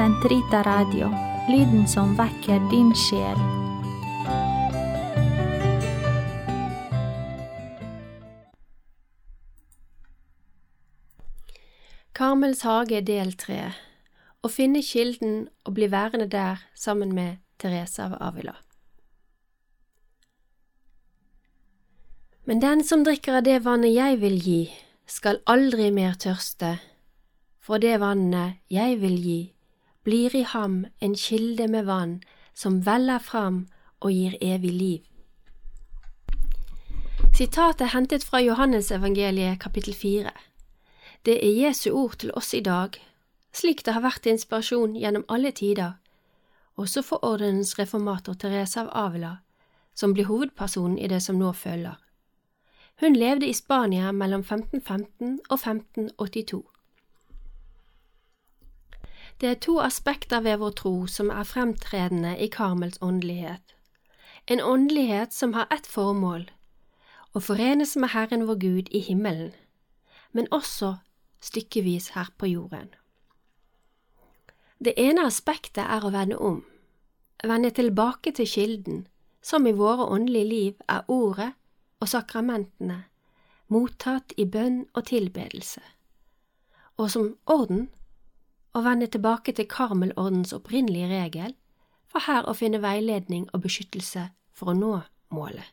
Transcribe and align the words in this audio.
Sentrita 0.00 0.62
Radio, 0.62 1.10
lyden 1.48 1.82
som 1.88 2.14
vekker 2.16 2.62
din 2.70 2.94
sjel. 2.96 3.36
Karmels 12.16 12.64
hage 12.64 13.02
del 13.04 13.34
tre 13.36 13.58
Å 14.40 14.48
finne 14.48 14.80
kilden 14.80 15.50
og 15.68 15.76
bli 15.76 15.90
værende 15.92 16.30
der 16.32 16.64
sammen 16.72 17.12
med 17.12 17.44
Therese 17.60 18.00
av 18.00 18.16
Avila. 18.24 18.56
Men 22.48 22.64
den 22.64 22.88
som 22.88 23.04
drikker 23.04 23.42
av 23.42 23.48
det 23.52 23.60
vannet 23.68 23.98
jeg 23.98 24.24
vil 24.24 24.40
gi, 24.48 24.60
skal 25.04 25.44
aldri 25.44 25.92
mer 25.92 26.16
tørste, 26.16 26.78
for 27.60 27.76
det 27.76 27.98
vannet 28.00 28.62
jeg 28.72 29.02
vil 29.04 29.20
gi, 29.20 29.40
blir 30.04 30.34
i 30.36 30.42
ham 30.42 30.86
en 30.98 31.14
kilde 31.14 31.68
med 31.68 31.84
vann 31.84 32.20
som 32.54 32.80
veller 32.84 33.18
fram 33.18 33.66
og 34.00 34.12
gir 34.12 34.36
evig 34.40 34.72
liv. 34.72 35.00
Sitatet 37.36 37.86
er 37.86 37.92
hentet 37.94 38.24
fra 38.24 38.40
Johannesevangeliet 38.40 39.60
kapittel 39.60 39.94
fire. 39.94 40.32
Det 41.24 41.36
er 41.44 41.66
Jesu 41.66 41.90
ord 41.90 42.18
til 42.18 42.32
oss 42.36 42.54
i 42.54 42.60
dag, 42.60 42.96
slik 43.52 43.84
det 43.84 43.94
har 43.94 44.04
vært 44.04 44.26
inspirasjon 44.26 44.96
gjennom 44.96 45.24
alle 45.28 45.52
tider, 45.52 45.94
også 46.76 47.02
for 47.04 47.24
ordenens 47.24 47.78
reformator 47.78 48.34
Therese 48.34 48.80
av 48.80 48.88
Avila, 48.92 49.36
som 49.94 50.14
blir 50.14 50.28
hovedpersonen 50.28 50.98
i 50.98 51.08
det 51.08 51.22
som 51.22 51.38
nå 51.38 51.52
følger. 51.52 51.96
Hun 53.00 53.16
levde 53.16 53.48
i 53.48 53.56
Spania 53.56 54.12
mellom 54.12 54.40
1515 54.40 55.40
og 55.48 55.56
1582. 55.58 56.62
Det 59.40 59.48
er 59.48 59.54
to 59.54 59.78
aspekter 59.80 60.40
ved 60.40 60.56
vår 60.60 60.70
tro 60.70 61.06
som 61.06 61.30
er 61.32 61.46
fremtredende 61.48 62.38
i 62.38 62.46
Karmels 62.52 62.98
åndelighet. 63.00 63.74
En 64.46 64.60
åndelighet 64.60 65.32
som 65.32 65.52
har 65.52 65.66
ett 65.70 65.86
formål– 65.86 66.50
å 67.34 67.40
forenes 67.40 67.94
med 67.96 68.10
Herren 68.10 68.42
vår 68.48 68.58
Gud 68.58 68.88
i 68.90 68.98
himmelen, 68.98 69.52
men 70.32 70.48
også 70.50 70.96
stykkevis 71.40 72.08
her 72.16 72.32
på 72.38 72.46
jorden. 72.50 72.90
Det 74.84 74.96
ene 74.98 75.24
aspektet 75.26 75.84
er 75.84 76.04
å 76.04 76.10
vende 76.10 76.36
om, 76.36 76.64
vende 77.44 77.70
tilbake 77.70 78.32
til 78.34 78.48
kilden, 78.50 79.06
som 79.42 79.66
i 79.66 79.72
våre 79.72 80.08
åndelige 80.10 80.48
liv 80.48 80.82
er 80.88 81.06
ordet 81.08 81.52
og 82.00 82.08
sakramentene, 82.08 83.04
mottatt 83.68 84.34
i 84.36 84.44
bønn 84.44 84.82
og 84.92 85.06
tilbedelse, 85.06 85.80
og 86.98 87.10
som 87.14 87.36
orden 87.46 87.88
å 88.74 88.82
vende 88.84 89.08
tilbake 89.10 89.52
til 89.56 89.68
Karmelordens 89.70 90.52
opprinnelige 90.56 91.10
regel, 91.10 91.54
for 92.10 92.26
her 92.26 92.46
å 92.48 92.54
finne 92.58 92.82
veiledning 92.82 93.46
og 93.54 93.62
beskyttelse 93.66 94.28
for 94.54 94.72
å 94.72 94.78
nå 94.78 94.94
målet. 95.34 95.66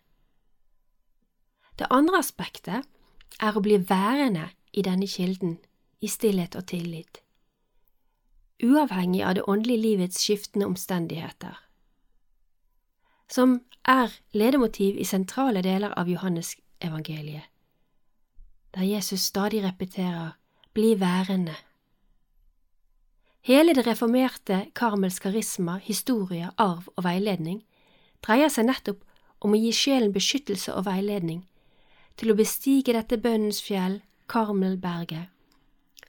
Det 1.77 1.89
andre 1.93 2.21
aspektet 2.21 2.85
er 3.41 3.57
å 3.57 3.61
bli 3.61 3.77
værende 3.77 4.49
i 4.73 4.83
denne 4.85 5.07
kilden 5.09 5.57
i 6.01 6.09
stillhet 6.09 6.55
og 6.57 6.67
tillit, 6.69 7.21
uavhengig 8.63 9.23
av 9.25 9.37
det 9.37 9.45
åndelige 9.49 9.81
livets 9.81 10.21
skiftende 10.21 10.69
omstendigheter, 10.69 11.57
som 13.29 13.59
er 13.85 14.13
ledemotiv 14.33 14.97
i 14.97 15.05
sentrale 15.05 15.61
deler 15.65 15.93
av 15.97 16.09
Johannes-evangeliet, 16.09 17.45
der 18.73 18.85
Jesus 18.85 19.29
stadig 19.29 19.63
repeterer 19.65 20.35
Bli 20.77 20.91
værende. 20.99 21.55
Hele 23.47 23.71
det 23.71 23.85
reformerte 23.87 24.65
Karmels 24.75 25.21
karisma, 25.23 25.77
historie, 25.79 26.49
arv 26.59 26.89
og 26.97 27.05
veiledning 27.05 27.61
dreier 28.25 28.51
seg 28.51 28.67
nettopp 28.67 29.05
om 29.39 29.53
å 29.55 29.59
gi 29.61 29.71
sjelen 29.71 30.11
beskyttelse 30.11 30.73
og 30.75 30.83
veiledning 30.89 31.45
til 32.19 32.33
å 32.33 32.35
bestige 32.35 32.91
dette 32.97 33.15
bønnens 33.23 33.61
fjell, 33.63 34.01
Karmelberget, 34.27 35.31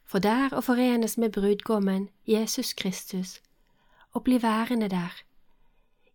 for 0.03 0.19
der 0.19 0.51
å 0.51 0.65
forenes 0.67 1.15
med 1.15 1.31
brudgommen, 1.37 2.09
Jesus 2.27 2.73
Kristus, 2.75 3.37
og 4.11 4.25
bli 4.27 4.41
værende 4.43 4.89
der, 4.91 5.15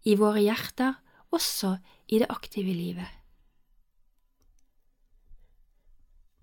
i 0.03 0.17
våre 0.19 0.43
hjerter, 0.43 0.97
også 1.31 1.77
i 2.11 2.19
det 2.19 2.27
aktive 2.27 2.75
livet. 2.75 3.22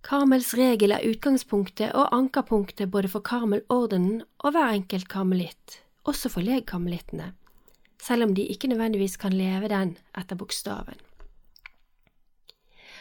Karmels 0.02 0.54
regel 0.56 0.94
er 0.96 1.04
utgangspunktet 1.04 1.92
og 1.92 2.08
ankerpunktet 2.16 2.90
både 2.90 3.10
for 3.12 3.20
Karmelordenen 3.20 4.22
og 4.40 4.54
hver 4.54 4.72
enkelt 4.78 5.10
karmelitt, 5.12 5.82
også 6.08 6.32
for 6.32 6.44
legkarmelittene, 6.44 7.34
selv 8.00 8.24
om 8.24 8.34
de 8.34 8.46
ikke 8.48 8.70
nødvendigvis 8.72 9.18
kan 9.20 9.36
leve 9.36 9.68
den 9.68 9.96
etter 10.16 10.40
bokstaven. 10.40 10.96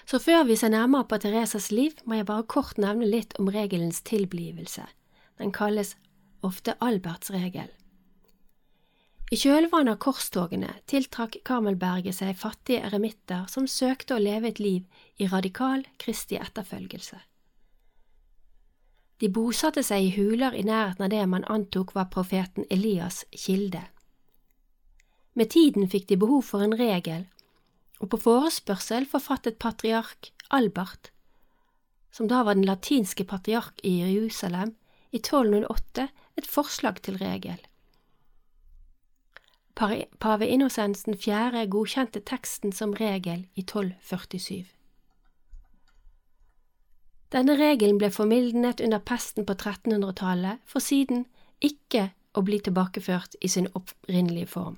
Så 0.09 0.19
før 0.19 0.43
vi 0.43 0.55
ser 0.59 0.73
nærmere 0.73 1.05
på 1.07 1.17
Theresas 1.21 1.71
liv, 1.71 1.91
må 2.05 2.17
jeg 2.17 2.25
bare 2.25 2.43
kort 2.43 2.79
nevne 2.81 3.07
litt 3.07 3.35
om 3.39 3.47
regelens 3.53 4.01
tilblivelse. 4.01 4.83
Den 5.37 5.51
kalles 5.55 5.95
ofte 6.43 6.73
Alberts 6.81 7.31
regel. 7.31 7.69
I 9.29 9.37
kjølvannet 9.37 9.93
av 9.93 9.99
korstogene 10.01 10.71
tiltrakk 10.89 11.35
Karmelberget 11.45 12.17
seg 12.17 12.37
fattige 12.37 12.81
eremitter 12.87 13.45
som 13.51 13.67
søkte 13.69 14.15
å 14.15 14.23
leve 14.23 14.49
et 14.49 14.61
liv 14.61 14.87
i 15.21 15.27
radikal 15.29 15.83
kristig 16.01 16.39
etterfølgelse. 16.41 17.19
De 19.21 19.29
bosatte 19.29 19.83
seg 19.85 20.07
i 20.07 20.11
huler 20.15 20.57
i 20.57 20.63
nærheten 20.65 21.05
av 21.05 21.13
det 21.13 21.21
man 21.29 21.45
antok 21.45 21.93
var 21.93 22.09
profeten 22.09 22.65
Elias' 22.73 23.25
kilde. 23.35 23.83
Med 25.37 25.51
tiden 25.53 25.85
fikk 25.91 26.09
de 26.09 26.17
behov 26.17 26.47
for 26.49 26.65
en 26.65 26.73
regel, 26.79 27.27
og 28.01 28.09
på 28.09 28.23
forespørsel 28.25 29.05
forfattet 29.11 29.59
patriark 29.61 30.31
Albert, 30.49 31.11
som 32.09 32.31
da 32.31 32.41
var 32.47 32.57
den 32.57 32.65
latinske 32.65 33.27
patriark 33.29 33.83
i 33.85 33.99
Jerusalem, 34.01 34.73
i 35.11 35.21
1208 35.21 36.09
et 36.37 36.47
forslag 36.47 37.03
til 37.05 37.21
regel. 37.21 37.59
Pave 40.19 40.45
Innocens 40.45 41.05
4. 41.05 41.65
godkjente 41.71 42.19
teksten 42.19 42.73
som 42.75 42.91
regel 42.93 43.45
i 43.55 43.61
1247. 43.61 44.65
Denne 47.31 47.55
regelen 47.55 47.95
ble 48.01 48.09
formildnet 48.11 48.83
under 48.83 48.99
pesten 48.99 49.47
på 49.47 49.55
1300-tallet, 49.55 50.59
for 50.67 50.83
siden 50.83 51.23
ikke 51.63 52.09
å 52.35 52.43
bli 52.43 52.59
tilbakeført 52.59 53.39
i 53.39 53.47
sin 53.47 53.71
opprinnelige 53.71 54.51
form. 54.51 54.75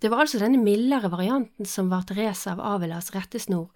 Det 0.00 0.08
var 0.08 0.24
altså 0.24 0.40
denne 0.40 0.64
mildere 0.64 1.12
varianten 1.12 1.68
som 1.68 1.92
var 1.92 2.08
Therese 2.08 2.48
av 2.48 2.64
Avilas 2.64 3.12
rettesnor 3.12 3.68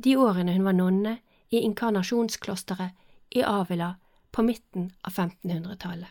de 0.00 0.16
årene 0.16 0.56
hun 0.56 0.64
var 0.64 0.80
nonne 0.80 1.18
i 1.52 1.60
inkarnasjonsklosteret 1.60 3.36
i 3.36 3.44
Avila 3.44 3.98
på 4.32 4.48
midten 4.48 4.94
av 5.04 5.12
1500-tallet. 5.12 6.08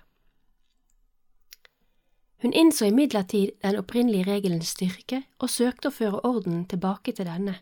Hun 2.43 2.53
innså 2.53 2.85
imidlertid 2.85 3.53
den 3.63 3.77
opprinnelige 3.79 4.27
regelens 4.27 4.73
styrke 4.75 5.21
og 5.39 5.47
søkte 5.49 5.87
å 5.87 5.95
føre 5.95 6.19
ordenen 6.27 6.65
tilbake 6.67 7.13
til 7.15 7.29
denne. 7.29 7.53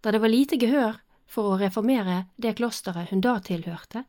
Da 0.00 0.14
det 0.14 0.22
var 0.22 0.32
lite 0.32 0.56
gehør 0.56 0.96
for 1.28 1.52
å 1.52 1.58
reformere 1.60 2.22
det 2.40 2.54
klosteret 2.56 3.10
hun 3.12 3.20
da 3.20 3.36
tilhørte, 3.44 4.06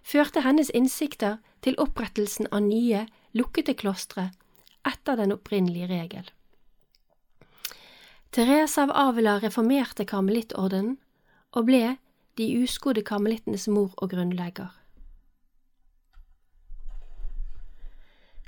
førte 0.00 0.40
hennes 0.46 0.72
innsikter 0.72 1.42
til 1.60 1.76
opprettelsen 1.82 2.48
av 2.48 2.64
nye, 2.64 3.04
lukkede 3.36 3.76
klostre 3.76 4.30
etter 4.88 5.20
den 5.20 5.36
opprinnelige 5.36 5.92
regel. 5.92 6.24
Therese 8.32 8.80
av 8.80 8.96
Avila 8.96 9.36
reformerte 9.44 10.08
karmelittordenen 10.08 10.96
og 11.52 11.68
ble 11.68 11.98
de 12.40 12.48
uskodde 12.64 13.04
karmelittenes 13.04 13.68
mor 13.68 13.92
og 13.98 14.16
grunnlegger. 14.16 14.72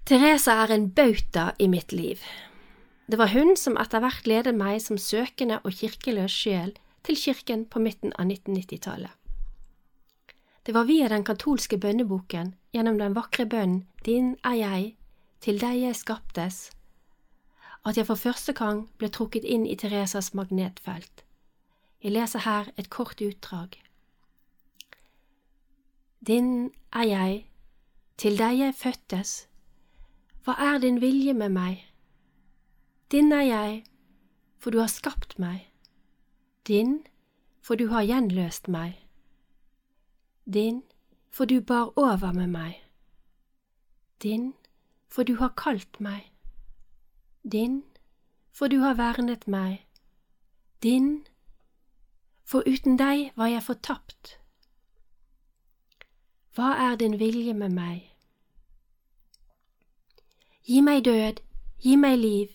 Teresa 0.05 0.53
er 0.61 0.69
en 0.75 0.91
bauta 0.93 1.55
i 1.59 1.65
mitt 1.65 1.93
liv. 1.93 2.21
Det 3.09 3.17
var 3.17 3.31
hun 3.33 3.55
som 3.57 3.79
etter 3.81 4.03
hvert 4.05 4.27
ledet 4.29 4.53
meg 4.53 4.83
som 4.85 4.99
søkende 5.01 5.63
og 5.65 5.73
kirkeløs 5.79 6.35
sjel 6.43 6.75
til 7.09 7.17
kirken 7.17 7.63
på 7.65 7.81
midten 7.81 8.13
av 8.21 8.29
1990-tallet. 8.29 9.15
Det 10.65 10.75
var 10.77 10.85
via 10.85 11.09
den 11.09 11.25
katolske 11.25 11.79
bønneboken, 11.81 12.53
gjennom 12.77 13.01
den 13.01 13.17
vakre 13.17 13.47
bønnen 13.49 13.87
Din 14.05 14.37
er 14.45 14.59
jeg, 14.59 14.93
til 15.41 15.57
deg 15.61 15.81
jeg 15.81 15.97
skaptes, 15.97 16.59
at 17.85 17.97
jeg 17.97 18.05
for 18.05 18.21
første 18.21 18.53
gang 18.53 18.85
ble 19.01 19.09
trukket 19.09 19.49
inn 19.49 19.65
i 19.65 19.77
Teresas 19.81 20.35
magnetfelt. 20.37 21.25
Jeg 22.05 22.13
leser 22.13 22.45
her 22.45 22.69
et 22.77 22.93
kort 22.93 23.25
utdrag. 23.25 23.81
Din 26.21 26.73
er 26.93 27.09
jeg, 27.09 27.43
til 28.21 28.37
deg 28.37 28.61
jeg 28.61 28.77
fødtes, 28.77 29.37
hva 30.45 30.55
er 30.61 30.79
din 30.79 31.01
vilje 31.01 31.33
med 31.33 31.49
meg? 31.49 31.85
Din 33.11 33.33
er 33.33 33.43
jeg, 33.49 33.85
for 34.59 34.71
du 34.71 34.79
har 34.79 34.93
skapt 34.93 35.39
meg. 35.39 35.71
Din, 36.69 37.07
for 37.63 37.81
du 37.81 37.89
har 37.89 38.05
gjenløst 38.05 38.69
meg. 38.69 38.99
Din, 40.45 40.83
for 41.31 41.45
du 41.45 41.61
bar 41.61 41.93
over 41.97 42.33
med 42.33 42.47
meg. 42.47 42.85
Din, 44.23 44.55
for 45.09 45.23
du 45.23 45.37
har 45.37 45.55
kalt 45.57 46.01
meg. 46.01 46.33
Din, 47.53 47.83
for 48.53 48.69
du 48.69 48.79
har 48.81 48.95
vernet 48.95 49.49
meg. 49.49 49.87
Din, 50.83 51.27
for 52.45 52.63
uten 52.69 52.99
deg 52.99 53.33
var 53.37 53.47
jeg 53.47 53.63
fortapt. 53.63 54.39
Hva 56.55 56.75
er 56.91 56.97
din 56.97 57.19
vilje 57.19 57.55
med 57.55 57.73
meg? 57.73 58.14
Gi 60.65 60.81
meg 60.81 61.05
død, 61.05 61.41
gi 61.85 61.97
meg 61.97 62.19
liv, 62.19 62.49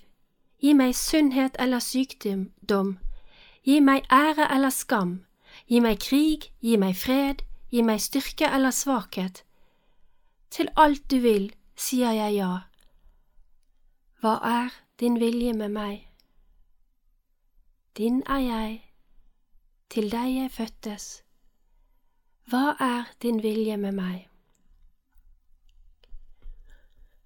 gi 0.62 0.74
meg 0.74 0.96
sunnhet 0.96 1.56
eller 1.60 1.80
sykdom, 1.80 2.98
gi 3.64 3.80
meg 3.80 4.08
ære 4.10 4.48
eller 4.56 4.74
skam, 4.74 5.12
gi 5.70 5.80
meg 5.80 6.00
krig, 6.02 6.50
gi 6.62 6.78
meg 6.82 6.96
fred, 6.98 7.44
gi 7.70 7.84
meg 7.86 8.02
styrke 8.02 8.50
eller 8.50 8.74
svakhet. 8.74 9.44
Til 10.50 10.72
alt 10.76 11.06
du 11.12 11.20
vil, 11.22 11.52
sier 11.78 12.16
jeg 12.18 12.40
ja. 12.40 12.54
Hva 14.22 14.40
er 14.44 14.74
din 15.00 15.20
vilje 15.22 15.54
med 15.54 15.70
meg? 15.70 16.08
Din 17.98 18.24
er 18.26 18.42
jeg, 18.42 18.74
til 19.90 20.10
deg 20.12 20.34
jeg 20.34 20.52
fødtes. 20.52 21.06
Hva 22.50 22.74
er 22.80 23.14
din 23.22 23.44
vilje 23.44 23.78
med 23.78 23.92
meg? 23.92 24.29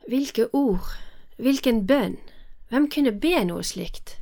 Hvilke 0.07 0.50
ord, 0.53 0.83
hvilken 1.39 1.85
bønn, 1.88 2.17
hvem 2.67 2.89
kunne 2.91 3.13
be 3.23 3.38
noe 3.47 3.63
slikt? 3.63 4.17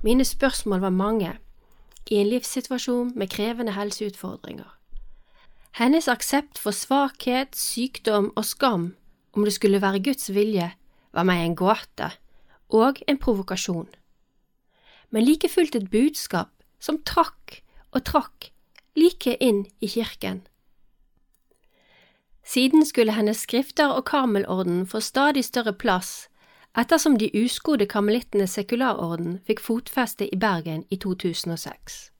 Mine 0.00 0.24
spørsmål 0.24 0.80
var 0.80 0.94
mange, 0.96 1.34
i 2.08 2.22
en 2.22 2.30
livssituasjon 2.32 3.12
med 3.14 3.28
krevende 3.28 3.74
helseutfordringer. 3.76 4.70
Hennes 5.76 6.08
aksept 6.08 6.58
for 6.58 6.72
svakhet, 6.72 7.52
sykdom 7.52 8.32
og 8.32 8.48
skam, 8.48 8.94
om 9.36 9.44
det 9.44 9.52
skulle 9.52 9.82
være 9.82 10.00
Guds 10.00 10.32
vilje, 10.34 10.72
var 11.12 11.28
meg 11.28 11.44
en 11.44 11.56
gåte 11.56 12.08
og 12.72 13.02
en 13.06 13.20
provokasjon. 13.20 13.90
Men 15.10 15.24
like 15.28 15.52
fullt 15.52 15.76
et 15.76 15.90
budskap 15.92 16.50
som 16.80 17.02
trakk 17.04 17.60
og 17.92 18.06
trakk 18.08 18.48
like 18.96 19.36
inn 19.36 19.66
i 19.84 19.90
kirken. 19.90 20.46
Siden 22.44 22.86
skulle 22.86 23.12
hennes 23.12 23.42
skrifter 23.46 23.92
og 23.92 24.04
Karmelorden 24.04 24.86
få 24.86 25.00
stadig 25.00 25.44
større 25.44 25.72
plass 25.72 26.28
ettersom 26.78 27.18
de 27.18 27.30
uskodde 27.34 27.86
karmelittenes 27.86 28.54
sekularorden 28.58 29.40
fikk 29.46 29.60
fotfeste 29.60 30.28
i 30.30 30.38
Bergen 30.38 30.84
i 30.90 30.96
2006. 30.96 32.10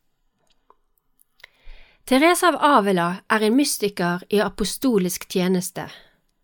Teresa 2.07 2.49
av 2.51 2.57
Avila 2.59 3.09
er 3.31 3.45
en 3.47 3.55
mystiker 3.55 4.25
i 4.35 4.41
apostolisk 4.43 5.29
tjeneste 5.31 5.87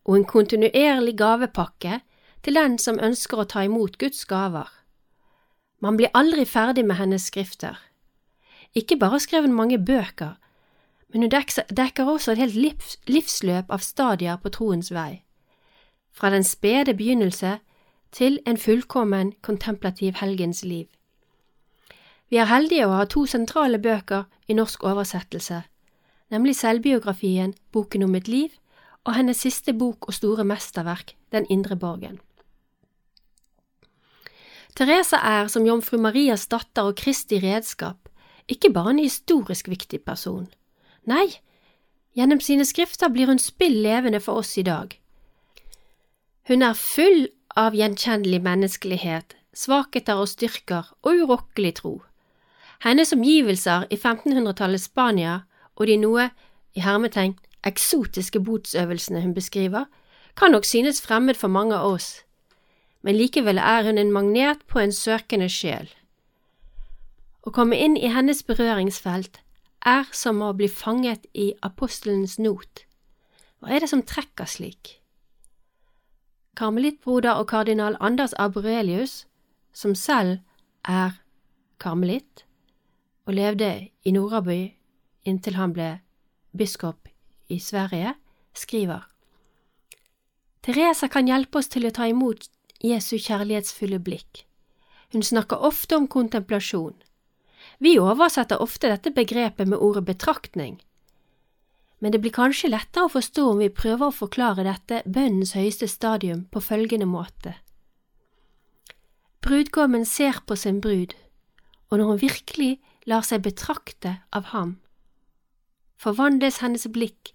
og 0.06 0.20
en 0.20 0.28
kontinuerlig 0.30 1.16
gavepakke 1.18 2.00
til 2.46 2.54
den 2.54 2.76
som 2.78 3.00
ønsker 3.02 3.42
å 3.42 3.48
ta 3.50 3.64
imot 3.66 3.98
Guds 3.98 4.22
gaver. 4.30 4.68
Man 5.82 5.98
blir 5.98 6.14
aldri 6.14 6.44
ferdig 6.46 6.84
med 6.86 7.00
hennes 7.00 7.26
skrifter. 7.26 7.74
Ikke 8.78 8.98
bare 9.00 9.18
skrev 9.20 9.48
hun 9.48 9.56
mange 9.56 9.78
bøker, 9.82 10.36
men 11.12 11.22
hun 11.22 11.30
dekker 11.30 12.08
også 12.08 12.32
et 12.32 12.38
helt 12.38 12.54
livs, 12.54 12.96
livsløp 13.06 13.70
av 13.70 13.84
stadier 13.84 14.36
på 14.42 14.50
troens 14.54 14.90
vei, 14.92 15.22
fra 16.12 16.30
den 16.30 16.44
spede 16.44 16.94
begynnelse 16.94 17.58
til 18.12 18.40
en 18.46 18.58
fullkommen 18.58 19.32
kontemplativ 19.42 20.18
helgens 20.20 20.64
liv. 20.64 20.86
Vi 22.30 22.40
er 22.42 22.50
heldige 22.50 22.86
å 22.88 22.96
ha 22.98 23.04
to 23.06 23.26
sentrale 23.30 23.78
bøker 23.78 24.24
i 24.48 24.56
norsk 24.58 24.82
oversettelse, 24.84 25.62
nemlig 26.30 26.56
selvbiografien 26.58 27.54
Boken 27.72 28.02
om 28.02 28.14
et 28.18 28.28
liv 28.28 28.54
og 29.06 29.14
hennes 29.14 29.38
siste 29.38 29.72
bok 29.72 30.08
og 30.08 30.14
store 30.14 30.44
mesterverk 30.44 31.14
Den 31.32 31.46
indre 31.50 31.76
borgen. 31.76 32.20
Teresa 34.76 35.16
er, 35.16 35.48
som 35.48 35.66
jomfru 35.66 35.98
Marias 35.98 36.46
datter 36.46 36.86
og 36.86 36.96
Kristi 36.96 37.38
redskap, 37.42 38.08
ikke 38.48 38.72
bare 38.72 38.90
en 38.90 38.98
historisk 39.02 39.68
viktig 39.68 40.02
person. 40.04 40.46
Nei, 41.06 41.38
gjennom 42.18 42.40
sine 42.42 42.66
skrifter 42.66 43.12
blir 43.14 43.30
hun 43.30 43.38
spill 43.38 43.78
levende 43.84 44.20
for 44.20 44.42
oss 44.42 44.56
i 44.58 44.64
dag. 44.66 44.96
Hun 46.50 46.62
er 46.62 46.78
full 46.78 47.28
av 47.58 47.74
gjenkjennelig 47.78 48.42
menneskelighet, 48.42 49.36
svakheter 49.54 50.18
og 50.18 50.30
styrker 50.30 50.90
og 51.06 51.22
urokkelig 51.22 51.76
tro. 51.80 51.94
Hennes 52.84 53.14
omgivelser 53.14 53.86
i 53.90 53.96
1500-tallets 53.96 54.90
Spania 54.90 55.40
og 55.76 55.86
de 55.88 55.96
noe, 56.00 56.28
i 56.76 56.82
hermetegn, 56.84 57.36
eksotiske 57.66 58.42
botsøvelsene 58.44 59.22
hun 59.22 59.32
beskriver, 59.34 59.86
kan 60.36 60.52
nok 60.52 60.66
synes 60.68 61.00
fremmed 61.00 61.38
for 61.38 61.48
mange 61.48 61.74
av 61.74 61.96
oss, 61.96 62.10
men 63.00 63.16
likevel 63.16 63.58
er 63.62 63.86
hun 63.86 63.98
en 63.98 64.12
magnet 64.12 64.60
på 64.68 64.82
en 64.82 64.92
søkende 64.92 65.48
sjel. 65.48 65.88
Å 67.46 67.52
komme 67.54 67.78
inn 67.78 67.96
i 67.96 68.10
hennes 68.12 68.42
berøringsfelt 68.44 69.40
er 69.86 70.08
som 70.12 70.42
å 70.42 70.52
bli 70.58 70.68
fanget 70.68 71.26
i 71.34 71.52
apostelens 71.62 72.36
not. 72.42 72.82
Hva 73.60 73.72
er 73.72 73.84
det 73.84 73.90
som 73.92 74.02
trekker 74.02 74.48
slik? 74.50 74.96
Karmelittbroder 76.56 77.38
og 77.38 77.48
kardinal 77.52 77.96
Anders 78.00 78.34
Abrelius, 78.40 79.26
som 79.72 79.94
selv 79.94 80.40
er 80.88 81.20
karmelitt, 81.78 82.44
og 83.26 83.36
levde 83.36 83.88
i 84.04 84.14
Noraby 84.14 84.76
inntil 85.26 85.58
han 85.58 85.74
ble 85.76 85.90
biskop 86.56 87.10
i 87.52 87.58
Sverige, 87.60 88.14
skriver 88.54 89.04
Teresa 90.66 91.06
kan 91.06 91.28
hjelpe 91.28 91.60
oss 91.60 91.68
til 91.70 91.86
å 91.86 91.94
ta 91.94 92.08
imot 92.10 92.48
Jesu 92.82 93.16
kjærlighetsfulle 93.22 94.00
blikk. 94.02 94.42
Hun 95.12 95.22
snakker 95.22 95.62
ofte 95.62 95.94
om 95.94 96.08
kontemplasjon. 96.10 96.96
Vi 97.78 97.98
oversetter 98.00 98.62
ofte 98.62 98.88
dette 98.88 99.12
begrepet 99.12 99.68
med 99.68 99.78
ordet 99.78 100.04
betraktning, 100.08 100.80
men 102.00 102.12
det 102.12 102.20
blir 102.20 102.32
kanskje 102.32 102.70
lettere 102.70 103.06
å 103.06 103.12
forstå 103.12 103.44
om 103.50 103.60
vi 103.60 103.72
prøver 103.72 104.08
å 104.08 104.14
forklare 104.14 104.64
dette 104.66 105.02
bønnens 105.06 105.54
høyeste 105.56 105.88
stadium 105.88 106.44
på 106.52 106.60
følgende 106.60 107.08
måte. 107.08 107.54
Brudgommen 109.44 110.04
ser 110.04 110.42
på 110.46 110.56
sin 110.56 110.80
brud, 110.80 111.14
og 111.88 111.98
når 111.98 112.10
hun 112.10 112.20
virkelig 112.20 112.72
lar 113.06 113.24
seg 113.24 113.44
betrakte 113.44 114.18
av 114.34 114.50
ham. 114.52 114.76
Forvandles 115.96 116.60
hennes 116.60 116.88
blikk 116.92 117.32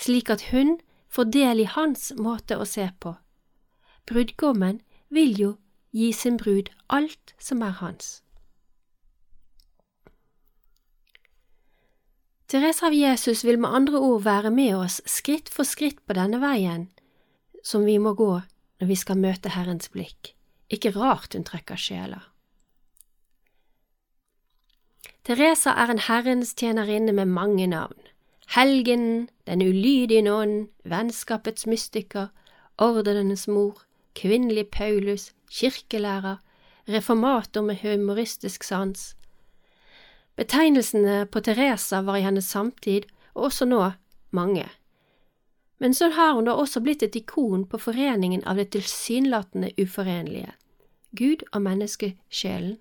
slik 0.00 0.30
at 0.30 0.48
hun 0.50 0.78
får 1.08 1.30
del 1.30 1.62
i 1.62 1.70
hans 1.70 2.10
måte 2.18 2.58
å 2.58 2.66
se 2.66 2.88
på. 3.00 3.14
Brudgommen 4.10 4.80
vil 5.08 5.38
jo 5.38 5.50
gi 5.94 6.10
sin 6.12 6.36
brud 6.40 6.72
alt 6.88 7.34
som 7.38 7.62
er 7.62 7.78
hans. 7.78 8.23
Therese 12.54 12.86
av 12.86 12.94
Jesus 12.94 13.40
vil 13.42 13.56
med 13.58 13.74
andre 13.74 13.98
ord 13.98 14.20
være 14.22 14.50
med 14.54 14.76
oss 14.78 15.00
skritt 15.10 15.48
for 15.50 15.66
skritt 15.66 15.96
på 16.06 16.14
denne 16.14 16.38
veien 16.38 16.84
som 17.66 17.82
vi 17.82 17.96
må 17.98 18.12
gå 18.14 18.28
når 18.78 18.86
vi 18.86 18.96
skal 19.00 19.18
møte 19.18 19.50
Herrens 19.56 19.90
blikk. 19.90 20.30
Ikke 20.70 20.92
rart 20.94 21.34
hun 21.34 21.42
trekker 21.48 21.74
sjeler. 21.74 22.22
Teresa 25.26 25.74
er 25.82 25.90
en 25.90 26.02
Herrens 26.06 26.54
tjenerinne 26.54 27.16
med 27.18 27.32
mange 27.34 27.66
navn. 27.66 27.98
Helgen, 28.54 29.28
Den 29.50 29.60
ulydige 29.60 30.22
nåden, 30.22 30.68
Vennskapets 30.84 31.66
mystiker, 31.66 32.28
Ordenenes 32.78 33.48
mor, 33.48 33.82
Kvinnelig 34.14 34.68
Paulus, 34.70 35.32
kirkelærer, 35.50 36.38
reformator 36.86 37.66
med 37.66 37.82
humoristisk 37.82 38.62
sans. 38.62 39.16
Betegnelsene 40.36 41.26
på 41.26 41.40
Teresa 41.40 42.02
var 42.02 42.18
i 42.18 42.24
hennes 42.24 42.48
samtid, 42.50 43.06
og 43.34 43.50
også 43.50 43.68
nå, 43.70 43.92
mange. 44.30 44.66
Men 45.78 45.94
så 45.94 46.08
har 46.10 46.34
hun 46.34 46.48
da 46.48 46.54
også 46.58 46.80
blitt 46.82 47.02
et 47.02 47.16
ikon 47.18 47.66
på 47.70 47.78
foreningen 47.78 48.42
av 48.46 48.58
det 48.58 48.72
tilsynelatende 48.74 49.72
uforenlige, 49.78 50.54
Gud 51.14 51.46
og 51.52 51.62
menneskesjelen, 51.62 52.78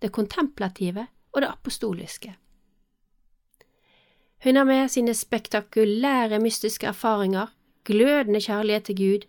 det 0.00 0.12
kontemplative 0.12 1.06
og 1.32 1.42
det 1.42 1.52
apostoliske. 1.52 2.36
Hun 4.44 4.56
har 4.56 4.64
med 4.68 4.88
sine 4.92 5.14
spektakulære 5.14 6.38
mystiske 6.40 6.86
erfaringer, 6.86 7.52
glødende 7.84 8.40
kjærlighet 8.40 8.84
til 8.84 8.96
Gud, 8.96 9.26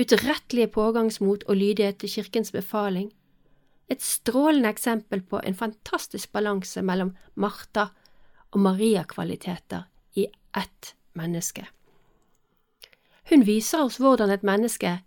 utrettelige 0.00 0.68
pågangsmot 0.68 1.44
og 1.48 1.56
lydighet 1.56 1.98
til 1.98 2.08
kirkens 2.08 2.52
befaling, 2.52 3.12
et 3.92 4.02
strålende 4.02 4.70
eksempel 4.72 5.22
på 5.22 5.40
en 5.44 5.54
fantastisk 5.54 6.32
balanse 6.32 6.82
mellom 6.82 7.14
Martha 7.34 7.90
og 8.52 8.60
Maria-kvaliteter 8.60 9.86
i 10.16 10.26
ett 10.56 10.94
menneske. 11.12 11.66
Hun 13.30 13.46
viser 13.46 13.84
oss 13.84 13.98
hvordan 14.00 14.30
et 14.30 14.44
menneske 14.44 14.98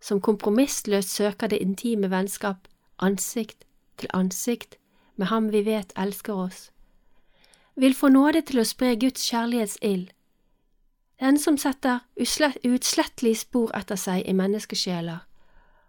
som 0.00 0.20
kompromissløst 0.20 1.10
søker 1.10 1.50
det 1.50 1.62
intime 1.62 2.10
vennskap 2.10 2.68
ansikt 2.98 3.64
til 3.98 4.10
ansikt 4.14 4.76
med 5.16 5.26
ham 5.26 5.52
vi 5.52 5.64
vet 5.64 5.92
elsker 5.96 6.34
oss, 6.34 6.70
vil 7.76 7.94
få 7.94 8.08
nåde 8.08 8.42
til 8.48 8.60
å 8.60 8.68
spre 8.68 8.94
Guds 9.00 9.24
kjærlighetsild, 9.30 10.10
den 11.20 11.38
som 11.40 11.56
setter 11.56 12.04
uutslettelige 12.20 13.40
spor 13.40 13.72
etter 13.76 13.96
seg 14.00 14.24
i 14.28 14.36
menneskesjeler, 14.36 15.24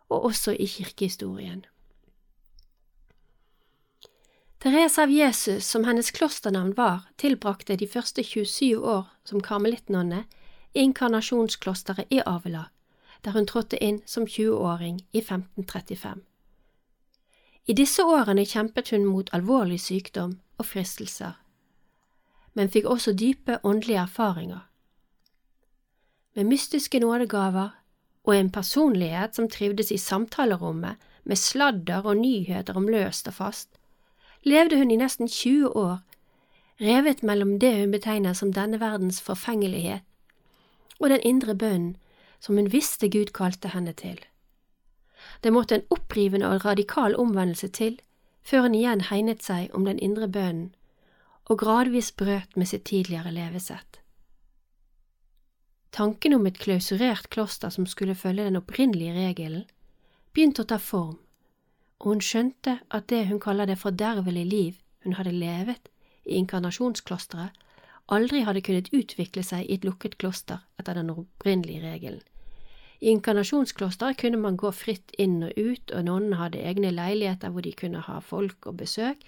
og 0.10 0.30
også 0.32 0.56
i 0.56 0.68
kirkehistorien. 0.72 1.66
Therese 4.60 5.04
av 5.04 5.12
Jesus, 5.12 5.68
som 5.68 5.84
hennes 5.84 6.12
klosternavn 6.12 6.74
var, 6.74 7.00
tilbrakte 7.16 7.76
de 7.76 7.88
første 7.88 8.24
27 8.24 8.78
år 8.78 9.06
som 9.24 9.42
karmelittnonne 9.42 10.24
i 10.74 10.80
inkarnasjonsklosteret 10.82 12.10
i 12.10 12.22
Avila, 12.26 12.64
der 13.22 13.38
hun 13.38 13.46
trådte 13.46 13.78
inn 13.78 14.02
som 14.06 14.26
20-åring 14.26 15.04
i 15.12 15.22
1535. 15.22 16.24
I 17.70 17.74
disse 17.74 18.04
årene 18.04 18.46
kjempet 18.46 18.90
hun 18.90 19.06
mot 19.06 19.30
alvorlig 19.34 19.78
sykdom 19.84 20.40
og 20.58 20.66
fristelser, 20.66 21.38
men 22.54 22.74
fikk 22.74 22.90
også 22.90 23.14
dype 23.14 23.60
åndelige 23.64 24.02
erfaringer. 24.08 24.64
Med 26.34 26.50
mystiske 26.50 27.00
nådegaver 27.00 27.76
og 28.24 28.36
en 28.36 28.50
personlighet 28.52 29.36
som 29.36 29.50
trivdes 29.50 29.92
i 29.92 29.98
samtalerommet 30.02 30.98
med 31.24 31.38
sladder 31.38 32.06
og 32.06 32.18
nyheter 32.18 32.78
om 32.78 32.88
løst 32.90 33.28
og 33.30 33.38
fast, 33.38 33.78
levde 34.48 34.78
hun 34.78 34.92
i 34.92 34.98
nesten 35.00 35.28
20 35.28 35.76
år, 35.76 36.00
revet 36.82 37.24
mellom 37.24 37.58
det 37.60 37.74
hun 37.80 37.92
betegner 37.92 38.34
som 38.38 38.54
denne 38.54 38.80
verdens 38.80 39.22
forfengelighet, 39.22 40.06
og 41.00 41.10
den 41.10 41.22
indre 41.22 41.56
bønnen 41.56 41.96
som 42.40 42.58
hun 42.58 42.72
visste 42.72 43.10
Gud 43.10 43.34
kalte 43.34 43.74
henne 43.74 43.94
til. 43.94 44.20
Det 45.44 45.54
måtte 45.54 45.76
en 45.76 45.88
opprivende 45.90 46.48
og 46.48 46.66
radikal 46.66 47.16
omvendelse 47.16 47.68
til 47.68 48.00
før 48.48 48.68
hun 48.68 48.76
igjen 48.78 49.02
hegnet 49.10 49.44
seg 49.44 49.74
om 49.76 49.86
den 49.86 50.00
indre 50.00 50.28
bønnen 50.28 50.72
og 51.48 51.60
gradvis 51.60 52.12
brøt 52.12 52.56
med 52.56 52.68
sitt 52.68 52.86
tidligere 52.88 53.32
levesett. 53.32 54.02
Tanken 55.92 56.36
om 56.36 56.46
et 56.46 56.60
klausurert 56.60 57.30
kloster 57.34 57.72
som 57.74 57.88
skulle 57.88 58.16
følge 58.16 58.46
den 58.46 58.60
opprinnelige 58.60 59.16
regelen, 59.16 59.64
begynte 60.34 60.66
å 60.66 60.70
ta 60.70 60.78
form, 60.78 61.18
og 62.00 62.12
hun 62.12 62.22
skjønte 62.22 62.80
at 62.94 63.10
det 63.10 63.28
hun 63.28 63.40
kaller 63.40 63.66
det 63.66 63.80
fordervelige 63.82 64.46
liv 64.46 64.74
hun 65.04 65.14
hadde 65.18 65.32
levet 65.32 65.90
i 66.26 66.38
inkarnasjonsklosteret, 66.42 67.52
aldri 68.10 68.42
hadde 68.48 68.64
kunnet 68.64 68.90
utvikle 68.96 69.44
seg 69.44 69.66
i 69.66 69.78
et 69.78 69.86
lukket 69.88 70.18
kloster 70.22 70.64
etter 70.80 70.96
den 70.96 71.12
opprinnelige 71.12 71.84
regelen. 71.84 72.22
I 73.02 73.12
inkarnasjonsklosteret 73.14 74.18
kunne 74.18 74.40
man 74.42 74.58
gå 74.58 74.72
fritt 74.74 75.12
inn 75.22 75.44
og 75.46 75.54
ut, 75.58 75.92
og 75.92 76.06
nonnene 76.06 76.40
hadde 76.40 76.64
egne 76.64 76.92
leiligheter 76.92 77.54
hvor 77.54 77.62
de 77.62 77.74
kunne 77.78 78.02
ha 78.02 78.20
folk 78.20 78.66
og 78.66 78.78
besøk, 78.78 79.22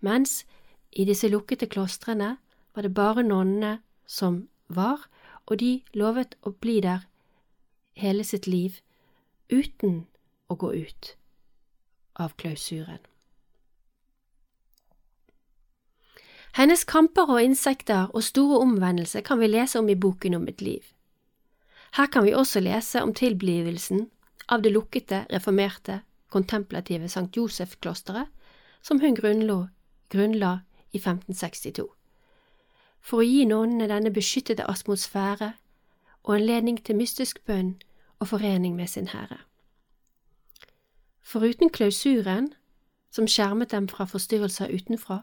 mens 0.00 0.44
i 0.92 1.04
disse 1.08 1.28
lukkede 1.28 1.66
klostrene 1.66 2.36
var 2.74 2.82
det 2.84 2.94
bare 2.94 3.22
nonnene 3.22 3.78
som 4.06 4.48
var, 4.68 5.08
og 5.46 5.60
de 5.60 5.80
lovet 5.94 6.36
å 6.44 6.52
bli 6.52 6.80
der 6.84 7.06
hele 7.96 8.24
sitt 8.24 8.46
liv 8.46 8.80
uten 9.48 10.04
å 10.48 10.56
gå 10.60 10.74
ut 10.84 11.17
av 12.18 12.34
klausuren. 12.36 13.00
Hennes 16.58 16.84
kamper 16.84 17.30
og 17.30 17.42
insekter 17.42 18.08
og 18.14 18.24
store 18.24 18.58
omvendelse 18.64 19.22
kan 19.22 19.38
vi 19.38 19.50
lese 19.50 19.78
om 19.78 19.88
i 19.88 19.94
boken 19.94 20.34
om 20.34 20.48
et 20.48 20.62
liv. 20.62 20.82
Her 21.94 22.06
kan 22.06 22.24
vi 22.24 22.34
også 22.34 22.60
lese 22.60 23.02
om 23.02 23.14
tilblivelsen 23.14 24.08
av 24.48 24.62
det 24.62 24.72
lukkede, 24.72 25.26
reformerte, 25.32 26.00
kontemplative 26.28 27.04
St. 27.04 27.28
Josef-klosteret 27.36 28.26
som 28.82 29.00
hun 29.00 29.14
grunnla 29.14 30.60
i 30.92 30.98
1562, 30.98 31.86
for 33.00 33.20
å 33.20 33.26
gi 33.26 33.44
nonnene 33.48 33.88
denne 33.88 34.12
beskyttede 34.12 34.66
atmosfære 34.68 35.52
og 36.24 36.34
anledning 36.34 36.80
til 36.84 36.96
mystisk 36.96 37.44
bønn 37.46 37.76
og 38.18 38.32
forening 38.32 38.76
med 38.76 38.88
sin 38.88 39.08
Herre. 39.12 39.47
Foruten 41.28 41.68
klausuren, 41.68 42.54
som 43.12 43.26
skjermet 43.28 43.74
dem 43.74 43.84
fra 43.88 44.06
forstyrrelser 44.08 44.70
utenfra, 44.72 45.18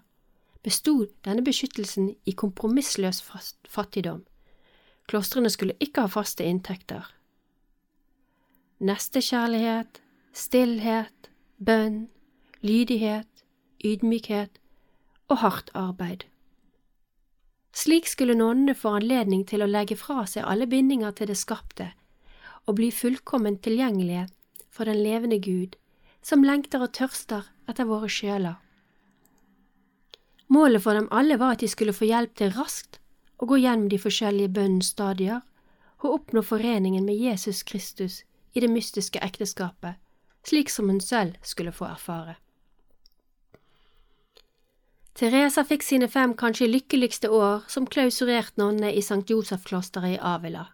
bestod 0.62 1.08
denne 1.26 1.42
beskyttelsen 1.42 2.12
i 2.30 2.34
kompromissløs 2.38 3.24
fattigdom. 3.66 4.20
Klostrene 5.10 5.50
skulle 5.50 5.74
ikke 5.82 6.04
ha 6.06 6.12
faste 6.14 6.46
inntekter. 6.46 7.08
Nestekjærlighet, 8.86 10.02
stillhet, 10.34 11.30
bønn, 11.58 11.98
lydighet, 12.62 13.42
ydmykhet 13.86 14.60
og 15.28 15.42
hardt 15.42 15.72
arbeid. 15.74 16.28
Slik 17.74 18.06
skulle 18.08 18.38
nonnene 18.38 18.76
få 18.78 18.94
anledning 19.00 19.42
til 19.50 19.66
å 19.66 19.70
legge 19.70 19.98
fra 19.98 20.28
seg 20.30 20.46
alle 20.46 20.70
bindinger 20.70 21.18
til 21.18 21.34
det 21.34 21.40
skapte 21.40 21.90
og 22.66 22.78
bli 22.78 22.92
fullkomment 22.94 23.64
tilgjengelige 23.66 24.28
for 24.70 24.86
den 24.86 25.02
levende 25.02 25.42
Gud, 25.42 25.76
som 26.26 26.44
lengter 26.44 26.82
og 26.82 26.94
tørster 26.98 27.46
etter 27.70 27.86
våre 27.86 28.10
sjeler. 28.10 28.56
Målet 30.50 30.82
for 30.82 30.98
dem 30.98 31.10
alle 31.14 31.38
var 31.42 31.56
at 31.56 31.62
de 31.62 31.70
skulle 31.70 31.94
få 31.94 32.08
hjelp 32.10 32.34
til 32.38 32.54
raskt 32.56 33.00
å 33.38 33.50
gå 33.50 33.60
gjennom 33.62 33.90
de 33.92 34.00
forskjellige 34.02 34.54
bønnens 34.58 34.90
stadier 34.94 35.44
og 36.02 36.14
oppnå 36.20 36.42
foreningen 36.46 37.06
med 37.06 37.18
Jesus 37.18 37.62
Kristus 37.64 38.24
i 38.54 38.64
det 38.64 38.70
mystiske 38.72 39.22
ekteskapet, 39.22 39.98
slik 40.46 40.70
som 40.70 40.90
hun 40.90 41.02
selv 41.02 41.38
skulle 41.44 41.74
få 41.76 41.90
erfare. 41.90 42.38
Teresa 45.16 45.64
fikk 45.64 45.84
sine 45.86 46.10
fem 46.12 46.34
kanskje 46.36 46.68
lykkeligste 46.68 47.30
år 47.32 47.64
som 47.72 47.88
klausurert 47.88 48.58
nonne 48.60 48.92
i 48.92 49.00
St. 49.00 49.24
Josef-klosteret 49.30 50.18
i 50.18 50.20
Avila. 50.20 50.66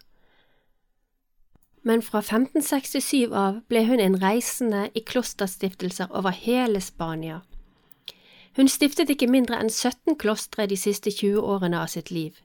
Men 1.83 2.01
fra 2.05 2.19
1567 2.21 3.31
av 3.33 3.61
ble 3.69 3.81
hun 3.87 3.99
en 3.99 4.19
reisende 4.21 4.83
i 4.93 5.01
klosterstiftelser 5.01 6.11
over 6.13 6.35
hele 6.35 6.81
Spania. 6.81 7.39
Hun 8.55 8.69
stiftet 8.69 9.09
ikke 9.09 9.29
mindre 9.31 9.57
enn 9.57 9.71
17 9.71 10.17
klostre 10.21 10.67
de 10.69 10.77
siste 10.77 11.09
20 11.09 11.41
årene 11.41 11.79
av 11.81 11.89
sitt 11.89 12.11
liv. 12.13 12.37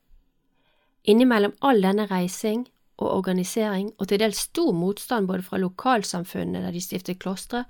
Innimellom 1.04 1.52
all 1.60 1.82
denne 1.84 2.06
reising 2.08 2.64
og 2.96 3.10
organisering, 3.10 3.90
og 3.98 4.08
til 4.08 4.22
dels 4.22 4.46
stor 4.48 4.72
motstand 4.72 5.28
både 5.28 5.44
fra 5.44 5.60
lokalsamfunnene 5.60 6.62
der 6.64 6.72
de 6.72 6.80
stiftet 6.80 7.20
klostre, 7.20 7.66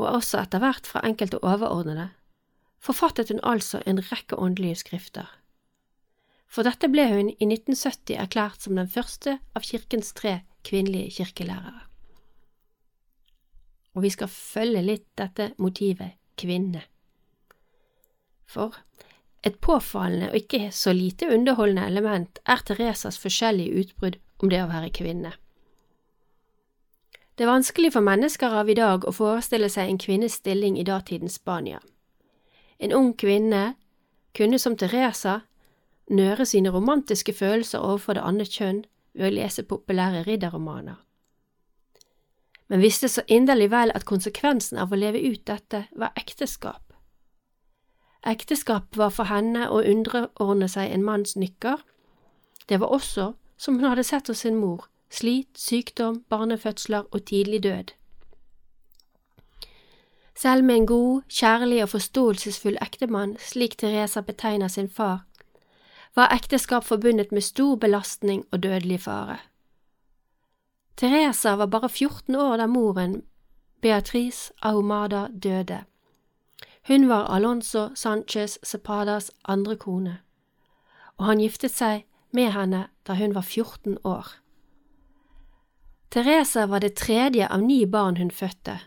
og 0.00 0.08
også 0.08 0.40
etter 0.40 0.62
hvert 0.62 0.88
fra 0.88 1.04
enkelte 1.04 1.42
overordnede, 1.44 2.08
forfattet 2.80 3.28
hun 3.28 3.42
altså 3.42 3.82
en 3.86 4.00
rekke 4.00 4.38
åndelige 4.40 4.80
skrifter. 4.80 5.28
For 6.48 6.64
dette 6.64 6.88
ble 6.88 7.04
hun 7.10 7.30
i 7.34 7.46
1970 7.50 8.16
erklært 8.16 8.64
som 8.64 8.78
den 8.78 8.88
første 8.88 9.38
av 9.54 9.66
kirkens 9.66 10.14
tre 10.16 10.40
kvinnelige 10.64 11.10
kirkelærere. 11.18 11.84
Og 13.94 14.02
vi 14.02 14.10
skal 14.10 14.28
følge 14.28 14.82
litt 14.82 15.06
dette 15.18 15.52
motivet 15.58 16.16
kvinne. 16.40 16.82
For 18.46 18.74
et 19.44 19.60
påfallende 19.60 20.30
og 20.32 20.36
ikke 20.36 20.70
så 20.72 20.92
lite 20.92 21.28
underholdende 21.34 21.86
element 21.86 22.38
er 22.46 22.62
Teresas 22.66 23.18
forskjellige 23.20 23.80
utbrudd 23.80 24.20
om 24.42 24.50
det 24.50 24.62
å 24.64 24.70
være 24.70 24.92
kvinne. 24.94 25.34
Det 27.34 27.44
er 27.44 27.50
vanskelig 27.50 27.92
for 27.92 28.06
mennesker 28.06 28.54
av 28.54 28.70
i 28.70 28.76
dag 28.78 29.04
å 29.04 29.12
forestille 29.12 29.68
seg 29.68 29.90
en 29.90 29.98
kvinnes 29.98 30.38
stilling 30.38 30.78
i 30.78 30.86
datidens 30.86 31.40
Spania. 31.40 31.80
En 32.78 32.94
ung 32.94 33.12
kvinne 33.18 33.74
kunne 34.34 34.58
som 34.58 34.76
Teresa 34.78 35.40
nøre 36.10 36.46
sine 36.46 36.70
romantiske 36.70 37.32
følelser 37.32 37.82
overfor 37.82 38.14
det 38.14 38.22
andre 38.22 38.46
kjønn 38.46 38.84
ved 39.14 39.30
å 39.30 39.34
lese 39.34 39.62
populære 39.62 40.24
ridderromaner. 40.26 40.96
Men 42.68 42.80
visste 42.80 43.08
så 43.08 43.22
inderlig 43.28 43.70
vel 43.70 43.92
at 43.94 44.06
konsekvensen 44.08 44.78
av 44.80 44.92
å 44.92 44.98
leve 44.98 45.20
ut 45.20 45.44
dette 45.46 45.84
var 45.92 46.14
ekteskap. 46.16 46.92
Ekteskap 48.24 48.96
var 48.96 49.12
for 49.12 49.28
henne 49.28 49.68
å 49.68 49.82
underordne 49.84 50.68
seg 50.72 50.92
en 50.92 51.04
manns 51.04 51.36
nykker. 51.36 51.82
Det 52.68 52.80
var 52.80 52.94
også, 52.96 53.34
som 53.56 53.76
hun 53.78 53.90
hadde 53.90 54.04
sett 54.04 54.30
hos 54.32 54.40
sin 54.46 54.56
mor, 54.56 54.88
slit, 55.12 55.50
sykdom, 55.60 56.22
barnefødsler 56.32 57.04
og 57.12 57.26
tidlig 57.28 57.62
død. 57.62 57.92
Selv 60.34 60.64
med 60.64 60.76
en 60.76 60.86
god, 60.86 61.22
kjærlig 61.28 61.82
og 61.84 61.92
forståelsesfull 61.92 62.80
ektemann, 62.82 63.36
slik 63.38 63.76
Teresa 63.78 64.24
betegner 64.24 64.68
sin 64.68 64.88
far, 64.88 65.22
var 66.16 66.32
ekteskap 66.34 66.84
forbundet 66.84 67.32
med 67.32 67.42
stor 67.42 67.76
belastning 67.76 68.44
og 68.52 68.62
dødelig 68.62 69.00
fare. 69.00 69.38
Teresa 70.96 71.56
var 71.56 71.66
bare 71.66 71.88
14 71.88 72.34
år 72.34 72.56
da 72.56 72.66
moren, 72.66 73.22
Beatrice 73.80 74.52
Ahumada, 74.62 75.26
døde. 75.42 75.84
Hun 76.86 77.08
var 77.08 77.26
Alonso 77.34 77.88
Sanchez 77.94 78.58
Cepadas 78.62 79.30
andre 79.44 79.76
kone, 79.76 80.18
og 81.16 81.26
han 81.26 81.38
giftet 81.38 81.74
seg 81.74 82.06
med 82.30 82.52
henne 82.52 82.86
da 83.06 83.14
hun 83.14 83.34
var 83.34 83.42
14 83.42 83.98
år. 84.04 84.26
Teresa 86.10 86.66
var 86.66 86.78
det 86.78 86.94
tredje 86.94 87.48
av 87.48 87.62
ni 87.62 87.84
barn 87.86 88.16
hun 88.16 88.30
fødte, 88.30 88.78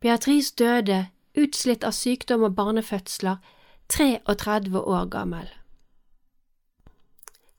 Beatrice 0.00 0.54
døde, 0.54 1.06
utslitt 1.34 1.84
av 1.84 1.94
sykdom 1.96 2.44
og 2.46 2.54
barnefødsler, 2.54 3.40
33 3.88 4.80
år 4.80 5.08
gammel. 5.10 5.48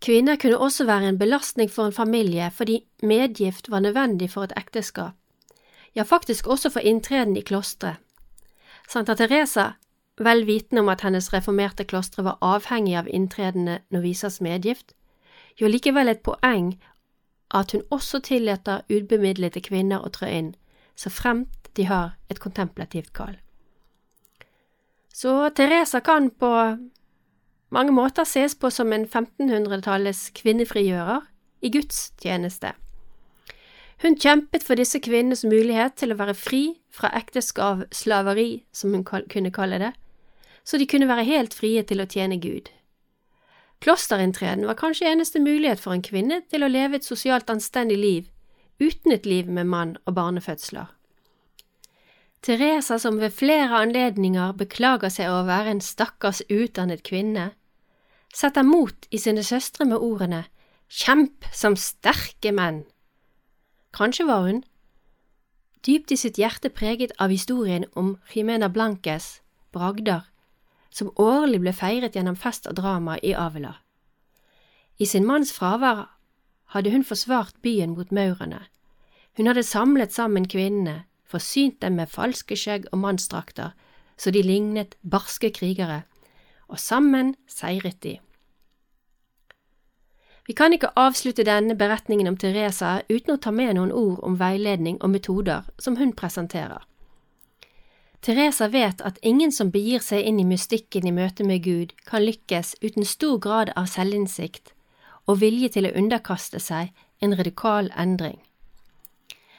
Kvinner 0.07 0.37
kunne 0.39 0.57
også 0.57 0.85
være 0.87 1.09
en 1.09 1.17
belastning 1.19 1.71
for 1.71 1.85
en 1.85 1.93
familie 1.93 2.51
fordi 2.51 2.79
medgift 3.03 3.71
var 3.71 3.79
nødvendig 3.79 4.29
for 4.31 4.43
et 4.43 4.53
ekteskap, 4.57 5.11
ja 5.95 6.03
faktisk 6.03 6.47
også 6.47 6.69
for 6.69 6.79
inntreden 6.79 7.37
i 7.37 7.41
klosteret. 7.41 7.95
Santa 8.89 9.13
Teresa, 9.13 9.65
vel 10.17 10.45
vitende 10.47 10.79
om 10.79 10.89
at 10.89 11.01
hennes 11.01 11.33
reformerte 11.33 11.83
klostre 11.83 12.23
var 12.23 12.37
avhengig 12.41 12.95
av 12.95 13.07
inntredende 13.07 13.79
novisers 13.89 14.39
medgift, 14.41 14.95
gjør 15.59 15.75
likevel 15.75 16.07
et 16.07 16.23
poeng 16.23 16.77
at 17.51 17.71
hun 17.71 17.83
også 17.91 18.19
tillater 18.19 18.87
ubemidlede 18.89 19.59
kvinner 19.61 19.99
å 19.99 20.09
trå 20.09 20.31
inn, 20.31 20.53
så 20.95 21.09
fremt 21.09 21.67
de 21.75 21.83
har 21.91 22.15
et 22.29 22.39
kontemplativt 22.39 23.11
kall. 23.13 23.35
Så 25.13 25.49
Teresa 25.49 25.99
kan 25.99 26.29
på 26.29 26.53
mange 27.69 27.91
måter 27.91 28.25
ses 28.25 28.55
på 28.55 28.71
som 28.71 28.93
en 28.95 29.05
1500-tallets 29.05 30.29
kvinnefrigjører 30.37 31.25
i 31.61 31.71
Guds 31.73 32.11
tjeneste. 32.21 32.73
Hun 34.01 34.15
kjempet 34.15 34.63
for 34.63 34.77
disse 34.77 34.99
kvinnenes 35.01 35.43
mulighet 35.43 35.97
til 35.97 36.13
å 36.13 36.19
være 36.19 36.37
fri 36.37 36.63
fra 36.93 37.09
ekteskap 37.17 37.87
slaveri, 37.91 38.63
som 38.71 38.93
hun 38.93 39.03
kunne 39.03 39.51
kalle 39.51 39.81
det, 39.81 39.93
så 40.63 40.77
de 40.77 40.87
kunne 40.89 41.09
være 41.09 41.25
helt 41.25 41.55
frie 41.57 41.81
til 41.83 42.03
å 42.03 42.09
tjene 42.09 42.37
Gud. 42.43 42.69
Klosterinntreden 43.81 44.65
var 44.67 44.77
kanskje 44.77 45.09
eneste 45.09 45.41
mulighet 45.41 45.81
for 45.81 45.93
en 45.93 46.05
kvinne 46.05 46.41
til 46.49 46.65
å 46.65 46.69
leve 46.71 46.97
et 46.97 47.05
sosialt 47.05 47.49
anstendig 47.49 47.97
liv 47.97 48.29
uten 48.79 49.11
et 49.11 49.25
liv 49.25 49.49
med 49.49 49.65
mann 49.65 49.95
og 50.05 50.13
barnefødsler. 50.17 50.93
Teresa, 52.45 52.99
som 52.99 53.17
ved 53.19 53.33
flere 53.33 53.81
anledninger 53.81 54.53
beklager 54.53 55.09
seg 55.09 55.31
over 55.31 55.41
å 55.41 55.49
være 55.49 55.71
en 55.73 55.81
stakkars 55.81 56.43
utdannet 56.53 57.01
kvinne, 57.03 57.49
setter 58.37 58.63
mot 58.63 59.07
i 59.09 59.17
sine 59.17 59.43
søstre 59.43 59.87
med 59.89 59.97
ordene 59.97 60.43
Kjemp 60.87 61.47
som 61.51 61.75
sterke 61.75 62.53
menn. 62.55 62.83
Kanskje 63.97 64.27
var 64.29 64.45
hun, 64.45 64.61
dypt 65.83 66.13
i 66.13 66.17
sitt 66.19 66.37
hjerte 66.39 66.69
preget 66.71 67.11
av 67.19 67.33
historien 67.33 67.83
om 67.97 68.13
Jimena 68.31 68.69
Blankes 68.71 69.41
bragder, 69.75 70.21
som 70.89 71.11
årlig 71.19 71.59
ble 71.65 71.73
feiret 71.75 72.15
gjennom 72.15 72.37
fest 72.39 72.69
og 72.69 72.77
drama 72.79 73.17
i 73.19 73.33
Avila. 73.35 73.73
I 74.97 75.05
sin 75.05 75.27
manns 75.27 75.51
fravær 75.53 76.05
hadde 76.73 76.93
hun 76.93 77.03
forsvart 77.03 77.57
byen 77.65 77.97
mot 77.97 78.13
maurene. 78.15 78.61
Hun 79.37 79.49
hadde 79.49 79.65
samlet 79.65 80.13
sammen 80.15 80.47
kvinnene, 80.47 81.03
forsynt 81.27 81.81
dem 81.81 81.99
med 81.99 82.09
falske 82.09 82.55
skjegg 82.55 82.87
og 82.93 83.01
mannsdrakter, 83.03 83.75
så 84.17 84.31
de 84.31 84.41
lignet 84.41 84.95
barske 85.03 85.51
krigere, 85.51 86.05
og 86.71 86.79
sammen 86.79 87.35
seiret 87.51 87.99
de. 88.03 88.17
Vi 90.47 90.53
kan 90.53 90.73
ikke 90.73 90.93
avslutte 90.95 91.43
denne 91.43 91.75
beretningen 91.75 92.27
om 92.29 92.37
Teresa 92.39 93.01
uten 93.09 93.33
å 93.33 93.41
ta 93.43 93.51
med 93.51 93.75
noen 93.75 93.91
ord 93.91 94.21
om 94.23 94.37
veiledning 94.39 94.95
og 95.01 95.11
metoder 95.11 95.67
som 95.77 95.97
hun 95.99 96.13
presenterer. 96.15 96.85
Teresa 98.23 98.67
vet 98.71 99.01
at 99.05 99.19
ingen 99.21 99.51
som 99.51 99.71
begir 99.71 99.99
seg 100.03 100.23
inn 100.23 100.39
i 100.39 100.47
mystikken 100.47 101.07
i 101.07 101.11
møte 101.11 101.43
med 101.43 101.63
Gud, 101.63 101.93
kan 102.07 102.23
lykkes 102.23 102.77
uten 102.81 103.05
stor 103.05 103.37
grad 103.43 103.71
av 103.75 103.91
selvinnsikt 103.91 104.73
og 105.27 105.41
vilje 105.41 105.69
til 105.75 105.87
å 105.87 105.95
underkaste 105.99 106.59
seg 106.63 106.93
en 107.21 107.35
radikal 107.35 107.91
endring. 107.95 108.39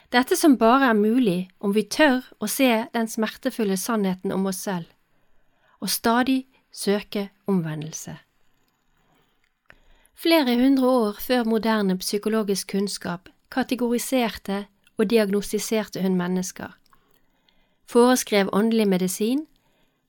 Dette 0.09 0.37
som 0.41 0.57
bare 0.57 0.89
er 0.89 0.97
mulig 0.97 1.51
om 1.61 1.75
vi 1.77 1.85
tør 1.85 2.25
å 2.41 2.49
se 2.49 2.71
den 2.95 3.11
smertefulle 3.13 3.77
sannheten 3.77 4.33
om 4.33 4.49
oss 4.49 4.63
selv, 4.65 4.89
og 5.85 5.93
stadig 5.93 6.47
søke 6.73 7.29
omvendelse. 7.47 8.17
Flere 10.19 10.57
hundre 10.59 10.89
år 10.91 11.19
før 11.23 11.45
moderne 11.47 11.95
psykologisk 11.99 12.73
kunnskap 12.73 13.29
kategoriserte 13.55 14.65
og 14.99 15.11
diagnostiserte 15.13 16.03
hun 16.03 16.17
mennesker, 16.19 16.73
foreskrev 17.87 18.51
åndelig 18.53 18.89
medisin 18.89 19.45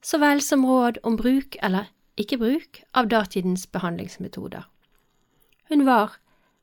så 0.02 0.17
vel 0.17 0.41
som 0.41 0.65
råd 0.65 0.98
om 1.04 1.17
bruk 1.17 1.60
eller 1.62 1.91
ikke 2.17 2.39
bruk 2.41 2.80
av 2.98 3.12
datidens 3.12 3.67
behandlingsmetoder. 3.67 4.65
Hun 5.69 5.86
var, 5.86 6.17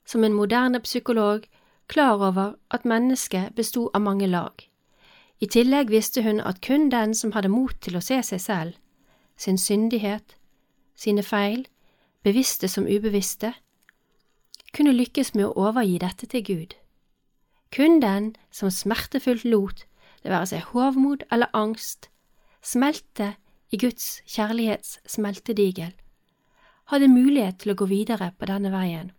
som 0.07 0.25
en 0.25 0.35
moderne 0.35 0.81
psykolog, 0.83 1.47
klar 1.87 2.19
over 2.19 2.57
at 2.71 2.85
mennesket 2.85 3.55
besto 3.55 3.91
av 3.95 4.03
mange 4.03 4.27
lag. 4.27 4.59
I 5.39 5.47
tillegg 5.47 5.95
visste 5.95 6.27
hun 6.27 6.41
at 6.41 6.59
kun 6.67 6.91
den 6.91 7.15
som 7.15 7.31
hadde 7.33 7.55
mot 7.55 7.79
til 7.81 7.95
å 7.95 8.03
se 8.03 8.19
seg 8.27 8.43
selv, 8.43 8.75
sin 9.37 9.59
syndighet, 9.59 10.35
sine 10.99 11.23
feil, 11.23 11.69
bevisste 12.27 12.69
som 12.69 12.89
ubevisste, 12.91 13.53
kunne 14.75 14.95
lykkes 14.97 15.33
med 15.35 15.47
å 15.47 15.69
overgi 15.69 16.01
dette 16.03 16.27
til 16.27 16.43
Gud. 16.45 16.75
Kun 17.71 18.01
den 18.03 18.35
som 18.51 18.71
smertefullt 18.71 19.45
lot, 19.47 19.85
det 20.23 20.33
være 20.33 20.51
seg 20.51 20.71
hovmod 20.73 21.23
eller 21.31 21.53
angst, 21.55 22.11
smelte 22.63 23.35
i 23.71 23.79
Guds 23.79 24.21
kjærlighets 24.27 24.99
smeltedigel, 25.07 25.93
hadde 26.91 27.11
mulighet 27.11 27.61
til 27.63 27.75
å 27.75 27.79
gå 27.79 27.89
videre 27.91 28.33
på 28.39 28.49
denne 28.51 28.73
veien. 28.75 29.13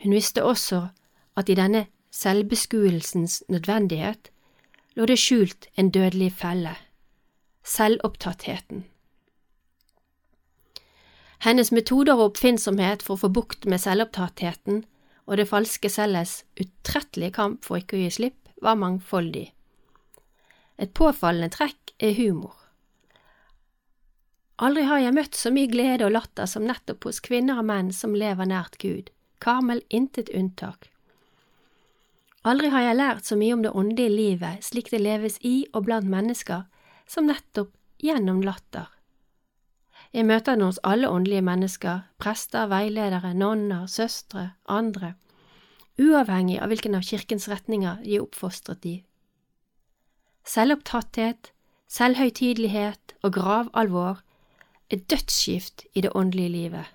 Hun 0.00 0.16
visste 0.16 0.44
også 0.44 0.86
at 1.36 1.48
i 1.48 1.56
denne 1.58 1.86
selvbeskuelsens 2.14 3.42
nødvendighet 3.48 4.30
lå 4.96 5.06
det 5.10 5.18
skjult 5.18 5.68
en 5.76 5.90
dødelig 5.90 6.32
felle, 6.38 6.76
selvopptattheten. 7.64 8.84
Hennes 11.44 11.68
metoder 11.76 12.16
og 12.16 12.30
oppfinnsomhet 12.30 13.02
for 13.04 13.18
å 13.18 13.26
få 13.26 13.28
bukt 13.36 13.66
med 13.68 13.82
selvopptattheten 13.82 14.78
og 15.28 15.36
det 15.36 15.44
falske 15.50 15.90
selvets 15.92 16.38
utrettelige 16.56 17.34
kamp 17.36 17.66
for 17.66 17.82
ikke 17.82 17.98
å 17.98 18.04
gi 18.04 18.12
slipp 18.16 18.48
var 18.64 18.78
mangfoldig. 18.80 19.50
Et 20.80 20.94
påfallende 20.96 21.52
trekk 21.52 21.92
er 22.00 22.16
humor. 22.16 22.54
Aldri 24.64 24.86
har 24.88 25.02
jeg 25.02 25.16
møtt 25.18 25.36
så 25.36 25.52
mye 25.52 25.68
glede 25.68 26.06
og 26.06 26.14
latter 26.14 26.48
som 26.48 26.64
nettopp 26.64 27.04
hos 27.10 27.20
kvinner 27.20 27.60
og 27.60 27.68
menn 27.68 27.92
som 27.92 28.16
lever 28.16 28.48
nært 28.48 28.78
Gud, 28.80 29.10
Karmel 29.42 29.82
intet 29.92 30.32
unntak. 30.32 30.88
Aldri 32.48 32.70
har 32.72 32.88
jeg 32.88 33.00
lært 33.00 33.28
så 33.28 33.36
mye 33.36 33.56
om 33.56 33.64
det 33.64 33.74
åndelige 33.76 34.16
livet 34.16 34.64
slik 34.64 34.88
det 34.94 35.02
leves 35.02 35.36
i 35.44 35.66
og 35.74 35.90
blant 35.90 36.08
mennesker, 36.08 36.64
som 37.04 37.28
nettopp 37.28 37.74
gjennom 38.00 38.40
latter. 38.44 38.93
Jeg 40.14 40.28
møter 40.28 40.54
den 40.54 40.62
hos 40.62 40.78
alle 40.86 41.08
åndelige 41.10 41.42
mennesker, 41.42 42.04
prester, 42.22 42.68
veiledere, 42.70 43.32
nonner, 43.34 43.86
søstre, 43.90 44.52
andre, 44.70 45.14
uavhengig 45.98 46.60
av 46.62 46.70
hvilken 46.70 46.94
av 46.94 47.02
kirkens 47.02 47.48
retninger 47.50 47.98
de 48.04 48.14
er 48.14 48.22
oppfostret 48.22 48.86
i. 48.86 48.94
Selvopptatthet, 50.46 51.50
selvhøytidelighet 51.90 53.16
og 53.26 53.34
gravalvor 53.34 54.22
er 54.90 55.02
dødsskift 55.10 55.86
i 55.94 56.06
det 56.06 56.14
åndelige 56.14 56.52
livet. 56.52 56.86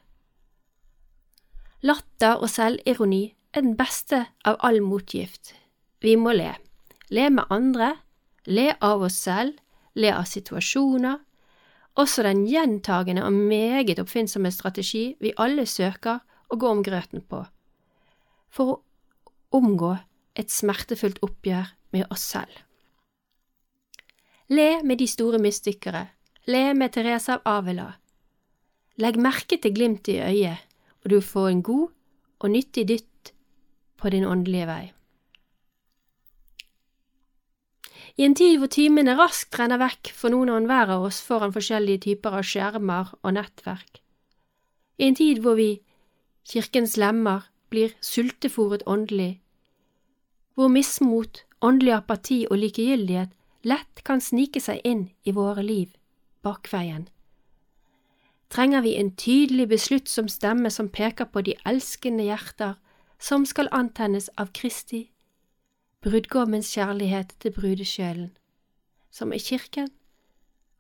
Latter 1.82 2.40
og 2.40 2.50
selvironi 2.52 3.24
er 3.54 3.66
den 3.66 3.76
beste 3.76 4.26
av 4.48 4.60
all 4.64 4.80
motgift. 4.84 5.56
Vi 6.00 6.16
må 6.16 6.32
le. 6.36 6.54
Le 7.10 7.30
med 7.30 7.52
andre, 7.52 7.98
le 8.46 8.72
av 8.80 9.04
oss 9.04 9.20
selv, 9.28 9.58
le 9.96 10.12
av 10.16 10.28
situasjoner, 10.30 11.20
også 12.00 12.24
den 12.24 12.46
gjentagende 12.48 13.26
og 13.28 13.36
meget 13.36 14.00
oppfinnsomme 14.00 14.52
strategi 14.56 15.16
vi 15.20 15.36
alle 15.38 15.66
søker 15.68 16.22
å 16.50 16.58
gå 16.60 16.70
om 16.72 16.84
grøten 16.86 17.22
på, 17.22 17.44
for 18.50 18.74
å 18.74 19.60
omgå 19.60 19.96
et 20.40 20.52
smertefullt 20.54 21.20
oppgjør 21.26 21.74
med 21.94 22.08
oss 22.14 22.24
selv. 22.32 22.54
Le 24.50 24.80
med 24.84 25.02
de 25.02 25.08
store 25.10 25.42
mystikere, 25.42 26.08
le 26.50 26.74
med 26.74 26.96
Teresa 26.96 27.38
av 27.38 27.60
Avila. 27.60 27.90
Legg 29.00 29.20
merke 29.22 29.60
til 29.62 29.76
glimt 29.76 30.10
i 30.10 30.18
øyet, 30.24 30.64
og 31.04 31.12
du 31.14 31.20
får 31.22 31.52
en 31.52 31.62
god 31.64 31.90
og 32.40 32.52
nyttig 32.52 32.88
dytt 32.90 33.34
på 34.00 34.10
din 34.10 34.26
åndelige 34.26 34.68
vei. 34.68 34.86
I 38.20 38.26
en 38.28 38.34
tid 38.36 38.58
hvor 38.60 38.68
timene 38.68 39.14
raskt 39.16 39.56
renner 39.56 39.80
vekk 39.80 40.10
for 40.12 40.34
noen 40.34 40.50
og 40.52 40.58
enhver 40.60 40.90
av 40.92 41.06
oss 41.08 41.22
foran 41.24 41.54
forskjellige 41.56 42.02
typer 42.04 42.34
av 42.36 42.48
skjermer 42.48 43.14
og 43.24 43.36
nettverk, 43.38 44.02
i 45.00 45.08
en 45.08 45.16
tid 45.16 45.40
hvor 45.46 45.56
vi, 45.56 45.78
kirkens 46.44 46.98
lemmer, 47.00 47.46
blir 47.72 47.94
sultefòret 48.04 48.84
åndelig, 48.92 49.38
hvor 50.60 50.68
mismot, 50.74 51.46
åndelig 51.64 51.94
apati 51.96 52.42
og 52.50 52.60
likegyldighet 52.60 53.32
lett 53.64 54.04
kan 54.04 54.20
snike 54.20 54.60
seg 54.60 54.82
inn 54.84 55.06
i 55.24 55.32
våre 55.38 55.64
liv 55.64 55.94
bakveien, 56.44 57.06
trenger 58.52 58.84
vi 58.84 58.98
en 59.00 59.14
tydelig 59.16 59.70
besluttsom 59.72 60.28
stemme 60.28 60.74
som 60.76 60.92
peker 60.92 61.32
på 61.32 61.46
de 61.48 61.56
elskende 61.64 62.28
hjerter 62.28 62.76
som 63.16 63.48
skal 63.48 63.72
antennes 63.72 64.28
av 64.36 64.52
Kristi, 64.52 65.06
brudgommens 66.02 66.72
kjærlighet 66.74 67.34
til 67.40 67.52
brudesjelen, 67.52 68.32
som 69.12 69.34
er 69.34 69.44
kirken, 69.44 69.90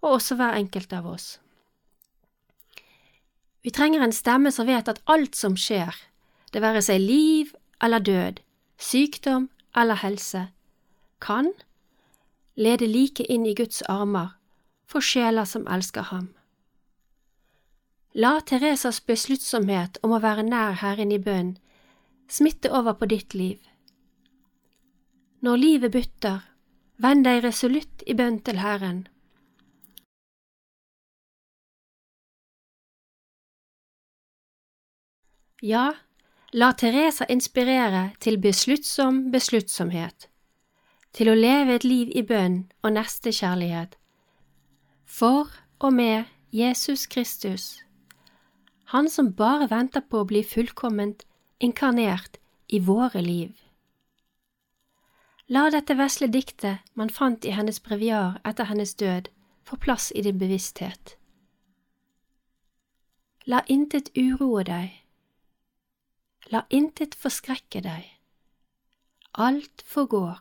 og 0.01 0.11
også 0.19 0.35
hver 0.39 0.55
enkelt 0.55 0.93
av 0.93 1.07
oss. 1.07 1.39
Vi 3.63 3.71
trenger 3.75 4.03
en 4.03 4.15
stemme 4.15 4.51
som 4.55 4.67
vet 4.67 4.87
at 4.87 5.01
alt 5.11 5.35
som 5.35 5.57
skjer, 5.59 5.95
det 6.53 6.61
være 6.63 6.81
seg 6.81 7.01
liv 7.03 7.51
eller 7.83 7.99
død, 7.99 8.39
sykdom 8.79 9.49
eller 9.75 9.99
helse, 9.99 10.47
kan 11.19 11.51
lede 12.55 12.87
like 12.87 13.23
inn 13.27 13.45
i 13.45 13.55
Guds 13.55 13.81
armer 13.91 14.35
for 14.87 15.03
sjeler 15.03 15.45
som 15.45 15.67
elsker 15.67 16.07
ham. 16.09 16.29
La 18.15 18.39
Teresas 18.41 19.01
besluttsomhet 19.05 19.99
om 20.03 20.15
å 20.15 20.21
være 20.23 20.47
nær 20.47 20.79
Herren 20.81 21.11
i 21.11 21.19
bønn 21.21 21.57
smitte 22.29 22.71
over 22.73 22.95
på 22.97 23.09
ditt 23.11 23.35
liv. 23.37 23.59
Når 25.41 25.55
livet 25.55 25.91
bytter, 25.91 26.39
vend 26.99 27.23
deg 27.23 27.45
resolutt 27.45 28.03
i 28.03 28.15
bønn 28.19 28.41
til 28.43 28.57
Herren. 28.59 29.05
Ja, 35.63 35.93
la 36.51 36.71
Teresa 36.71 37.27
inspirere 37.31 38.09
til 38.19 38.39
besluttsom 38.43 39.29
besluttsomhet, 39.31 40.27
til 41.15 41.31
å 41.31 41.37
leve 41.39 41.79
et 41.79 41.87
liv 41.87 42.11
i 42.15 42.23
bønn 42.23 42.61
og 42.83 42.95
nestekjærlighet, 42.95 43.95
for 45.05 45.47
og 45.79 45.93
med 45.93 46.27
Jesus 46.51 47.07
Kristus, 47.07 47.79
Han 48.91 49.09
som 49.09 49.33
bare 49.37 49.69
venter 49.69 50.01
på 50.01 50.23
å 50.23 50.25
bli 50.25 50.41
fullkomment 50.43 51.23
inkarnert 51.61 52.39
i 52.67 52.79
våre 52.79 53.21
liv. 53.21 53.68
La 55.49 55.69
dette 55.73 55.95
vesle 55.97 56.27
diktet 56.29 56.85
man 56.93 57.09
fant 57.09 57.45
i 57.45 57.51
hennes 57.57 57.79
breviar 57.81 58.37
etter 58.45 58.69
hennes 58.69 58.93
død, 58.95 59.31
få 59.65 59.77
plass 59.81 60.11
i 60.15 60.21
din 60.21 60.37
bevissthet. 60.37 61.15
La 63.49 63.63
intet 63.67 64.11
uroe 64.17 64.63
deg 64.63 64.99
La 66.49 66.63
intet 66.73 67.13
forskrekke 67.13 67.81
deg. 67.85 68.05
Alt 69.37 69.83
forgår. 69.85 70.39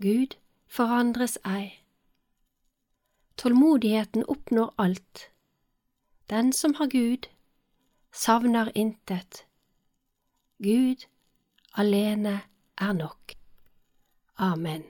Gud 0.00 0.36
forandres 0.66 1.36
ei. 1.44 1.82
Tålmodigheten 3.36 4.24
oppnår 4.24 4.72
alt. 4.78 5.28
Den 6.32 6.52
som 6.52 6.74
har 6.80 6.88
Gud, 6.88 7.28
savner 8.12 8.72
intet. 8.74 9.44
Gud 10.64 11.04
alene 11.76 12.40
er 12.80 12.92
nok. 12.92 13.36
Amen. 14.38 14.84